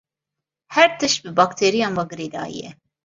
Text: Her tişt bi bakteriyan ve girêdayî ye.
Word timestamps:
Her 0.75 0.89
tişt 0.99 1.21
bi 1.25 1.31
bakteriyan 1.37 1.93
ve 1.97 2.01
girêdayî 2.09 2.61
ye. 2.63 2.69